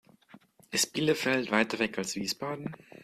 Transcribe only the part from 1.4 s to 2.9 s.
weiter weg als Wiesbaden?